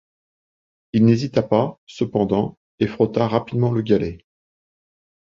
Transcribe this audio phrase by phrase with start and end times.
[0.93, 4.25] Il n’hésita pas, cependant, et frotta rapidement le galet